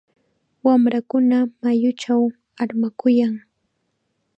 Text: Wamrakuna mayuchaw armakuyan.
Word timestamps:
Wamrakuna 0.65 1.37
mayuchaw 1.61 2.21
armakuyan. 2.61 3.33